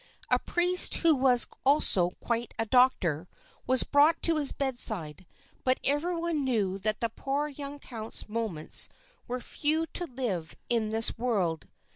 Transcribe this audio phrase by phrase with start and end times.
[0.31, 3.27] A priest, who was also quite a doctor,
[3.67, 5.27] was brought to his bedside,
[5.63, 8.89] but everyone knew that the poor young count's moments
[9.27, 11.67] were few to live in this world.